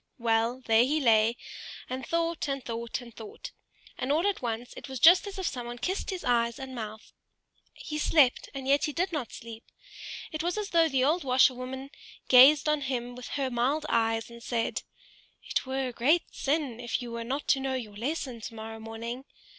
[0.17, 1.37] Well, there he lay,
[1.87, 6.09] and thought and thought, and all at once it was just as if someone kissed
[6.09, 7.13] his eyes and mouth:
[7.75, 9.63] he slept, and yet he did not sleep;
[10.31, 11.91] it was as though the old washerwoman
[12.29, 14.81] gazed on him with her mild eyes and said,
[15.43, 19.25] "It were a great sin if you were not to know your lesson tomorrow morning.